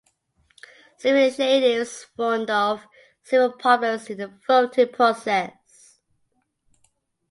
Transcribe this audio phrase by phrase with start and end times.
[0.97, 2.87] Civil initiatives warned of
[3.21, 5.99] several problems in the voting process.